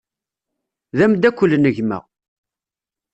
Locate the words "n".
1.57-1.65